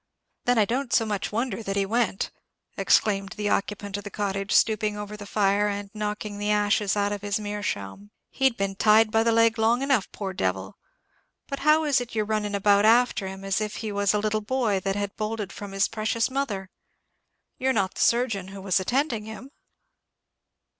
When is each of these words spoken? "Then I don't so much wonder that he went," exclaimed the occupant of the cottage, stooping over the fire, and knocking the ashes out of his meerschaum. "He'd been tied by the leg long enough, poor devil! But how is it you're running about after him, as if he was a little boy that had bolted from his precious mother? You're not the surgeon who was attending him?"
"Then 0.45 0.57
I 0.57 0.65
don't 0.65 0.91
so 0.91 1.05
much 1.05 1.31
wonder 1.31 1.61
that 1.61 1.75
he 1.75 1.85
went," 1.85 2.31
exclaimed 2.75 3.33
the 3.33 3.49
occupant 3.49 3.97
of 3.97 4.03
the 4.03 4.09
cottage, 4.09 4.51
stooping 4.51 4.97
over 4.97 5.15
the 5.15 5.27
fire, 5.27 5.67
and 5.67 5.91
knocking 5.93 6.39
the 6.39 6.49
ashes 6.49 6.97
out 6.97 7.11
of 7.11 7.21
his 7.21 7.39
meerschaum. 7.39 8.09
"He'd 8.31 8.57
been 8.57 8.75
tied 8.75 9.11
by 9.11 9.21
the 9.21 9.31
leg 9.31 9.59
long 9.59 9.83
enough, 9.83 10.11
poor 10.11 10.33
devil! 10.33 10.75
But 11.47 11.59
how 11.59 11.83
is 11.83 12.01
it 12.01 12.15
you're 12.15 12.25
running 12.25 12.55
about 12.55 12.83
after 12.83 13.27
him, 13.27 13.43
as 13.43 13.61
if 13.61 13.75
he 13.75 13.91
was 13.91 14.11
a 14.11 14.17
little 14.19 14.41
boy 14.41 14.79
that 14.79 14.95
had 14.95 15.15
bolted 15.17 15.53
from 15.53 15.71
his 15.71 15.87
precious 15.87 16.31
mother? 16.31 16.71
You're 17.59 17.71
not 17.71 17.93
the 17.93 18.01
surgeon 18.01 18.47
who 18.47 18.61
was 18.63 18.79
attending 18.79 19.25
him?" 19.25 19.51